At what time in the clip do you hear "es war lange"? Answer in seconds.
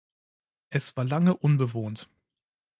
0.71-1.37